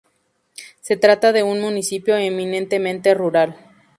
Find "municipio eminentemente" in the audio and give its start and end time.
1.61-3.13